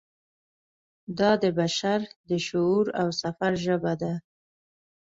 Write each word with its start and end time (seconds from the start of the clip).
دا 1.17 1.31
د 1.43 1.45
بشر 1.59 1.99
د 2.29 2.31
شعور 2.47 2.85
او 3.01 3.07
سفر 3.21 3.51
ژبه 3.65 3.93
ده. 4.01 4.13